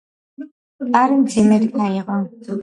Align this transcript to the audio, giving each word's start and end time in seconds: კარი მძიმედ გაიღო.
კარი 0.95 1.19
მძიმედ 1.19 1.67
გაიღო. 1.77 2.19